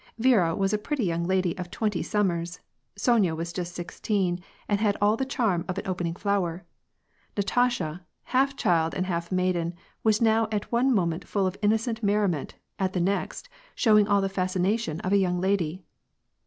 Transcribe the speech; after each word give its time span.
Viera 0.19 0.57
was 0.57 0.73
a 0.73 0.79
pretty 0.79 1.05
young 1.05 1.25
lady 1.25 1.55
of 1.59 1.69
twenty 1.69 2.01
summers. 2.01 2.59
Sonya 2.95 3.35
was 3.35 3.53
just 3.53 3.75
six 3.75 3.99
teen, 3.99 4.39
and 4.67 4.79
had 4.79 4.97
all 4.99 5.15
the 5.15 5.25
charm 5.27 5.63
of 5.67 5.77
an 5.77 5.85
opening 5.85 6.15
flower. 6.15 6.65
Natasha, 7.37 8.03
half 8.23 8.55
child 8.55 8.95
and 8.95 9.05
half 9.05 9.31
maiden, 9.31 9.75
was 10.03 10.19
now 10.19 10.47
at 10.51 10.71
one 10.71 10.91
moment 10.91 11.27
full 11.27 11.45
of 11.45 11.55
in 11.61 11.69
nocent 11.69 12.01
merriment, 12.01 12.55
at 12.79 12.93
the 12.93 12.99
next, 12.99 13.47
showing 13.75 14.07
all 14.07 14.21
the 14.21 14.27
fascination 14.27 14.99
of 15.01 15.13
a 15.13 15.17
young 15.21 15.39
lady. 15.39 15.83